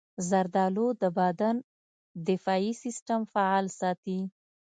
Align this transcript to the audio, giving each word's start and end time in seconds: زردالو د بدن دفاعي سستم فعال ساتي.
زردالو 0.29 0.87
د 1.01 1.03
بدن 1.19 1.55
دفاعي 2.29 2.71
سستم 2.83 3.21
فعال 3.33 3.65
ساتي. 3.79 4.19